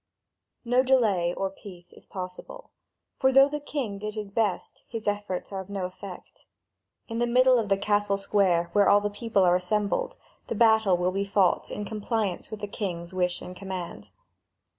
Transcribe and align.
No 0.65 0.81
delay 0.81 1.31
or 1.35 1.51
peace 1.51 1.93
is 1.93 2.07
possible, 2.07 2.71
for 3.19 3.31
though 3.31 3.47
the 3.47 3.59
king 3.59 3.99
did 3.99 4.15
his 4.15 4.31
best, 4.31 4.83
his 4.87 5.07
efforts 5.07 5.51
are 5.51 5.59
of 5.59 5.69
no 5.69 5.85
effect. 5.85 6.47
In 7.07 7.19
the 7.19 7.27
middle 7.27 7.59
of 7.59 7.69
the 7.69 7.77
castle 7.77 8.17
square, 8.17 8.71
where 8.73 8.89
all 8.89 8.99
the 8.99 9.11
people 9.11 9.43
are 9.43 9.55
assembled, 9.55 10.15
the 10.47 10.55
battle 10.55 10.97
will 10.97 11.11
be 11.11 11.23
fought 11.23 11.69
in 11.69 11.85
compliance 11.85 12.49
with 12.49 12.61
the 12.61 12.67
king's 12.67 13.13
wish 13.13 13.43
and 13.43 13.55
command. 13.55 14.09